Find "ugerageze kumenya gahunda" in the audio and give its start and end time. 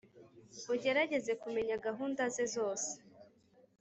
0.73-2.21